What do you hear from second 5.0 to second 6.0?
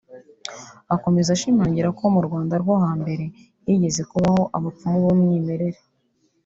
b’umwimerere